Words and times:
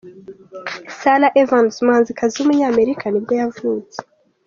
Sara 0.99 1.27
Evans, 1.41 1.75
umuhanzikazi 1.81 2.33
w’umunyamerika 2.37 3.03
nibwo 3.09 3.33
yavutse. 3.41 3.97